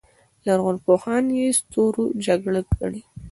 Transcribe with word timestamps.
لرغونپوهان 0.45 1.23
یې 1.37 1.47
ستورو 1.59 2.05
جګړه 2.25 2.61
ګڼي 2.77 3.01